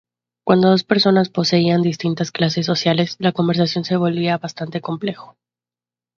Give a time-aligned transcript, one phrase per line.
[0.43, 5.37] Cuando dos personas poseían distintas clases sociales, la conversación se volvía bastante complejo.